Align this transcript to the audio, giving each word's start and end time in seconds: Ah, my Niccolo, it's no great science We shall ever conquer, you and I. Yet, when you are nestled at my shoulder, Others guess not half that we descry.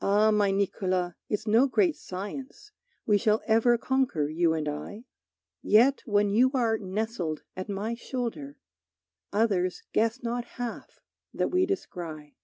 Ah, 0.00 0.30
my 0.30 0.52
Niccolo, 0.52 1.14
it's 1.28 1.44
no 1.48 1.66
great 1.66 1.96
science 1.96 2.70
We 3.04 3.18
shall 3.18 3.42
ever 3.48 3.76
conquer, 3.76 4.28
you 4.28 4.54
and 4.54 4.68
I. 4.68 5.06
Yet, 5.60 6.02
when 6.06 6.30
you 6.30 6.52
are 6.54 6.78
nestled 6.78 7.42
at 7.56 7.68
my 7.68 7.96
shoulder, 7.96 8.58
Others 9.32 9.82
guess 9.92 10.22
not 10.22 10.44
half 10.60 11.00
that 11.34 11.48
we 11.50 11.66
descry. 11.66 12.36